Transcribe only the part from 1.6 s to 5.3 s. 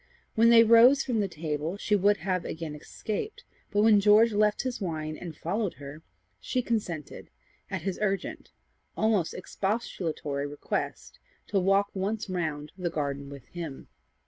she would have again escaped, but when George left his wine